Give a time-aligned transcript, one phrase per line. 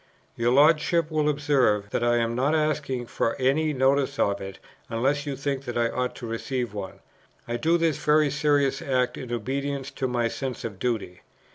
[0.35, 4.57] "Your Lordship will observe that I am not asking for any notice of it,
[4.89, 7.01] unless you think that I ought to receive one.
[7.47, 11.21] I do this very serious act in obedience to my sense of duty.